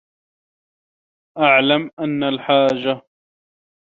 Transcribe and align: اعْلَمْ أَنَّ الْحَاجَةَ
اعْلَمْ 1.37 1.91
أَنَّ 1.99 2.23
الْحَاجَةَ 2.23 3.01